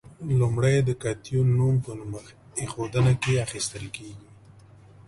[0.39, 2.11] لومړی د کتیون نوم په نوم
[2.59, 4.27] ایښودنه کې اخیستل کیږي.